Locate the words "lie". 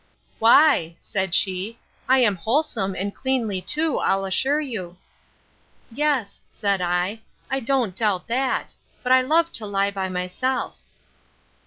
9.67-9.91